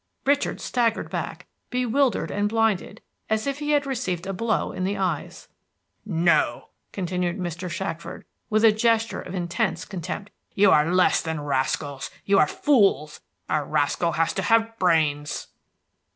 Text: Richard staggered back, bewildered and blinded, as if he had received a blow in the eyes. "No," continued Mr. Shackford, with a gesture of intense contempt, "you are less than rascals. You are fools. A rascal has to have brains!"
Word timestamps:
Richard 0.25 0.59
staggered 0.59 1.11
back, 1.11 1.45
bewildered 1.69 2.31
and 2.31 2.49
blinded, 2.49 3.01
as 3.29 3.45
if 3.45 3.59
he 3.59 3.69
had 3.69 3.85
received 3.85 4.25
a 4.25 4.33
blow 4.33 4.71
in 4.71 4.83
the 4.83 4.97
eyes. 4.97 5.47
"No," 6.07 6.69
continued 6.91 7.37
Mr. 7.37 7.69
Shackford, 7.69 8.25
with 8.49 8.63
a 8.63 8.71
gesture 8.71 9.21
of 9.21 9.35
intense 9.35 9.85
contempt, 9.85 10.31
"you 10.55 10.71
are 10.71 10.91
less 10.91 11.21
than 11.21 11.39
rascals. 11.39 12.09
You 12.25 12.39
are 12.39 12.47
fools. 12.47 13.21
A 13.47 13.63
rascal 13.63 14.13
has 14.13 14.33
to 14.33 14.41
have 14.41 14.75
brains!" 14.79 15.49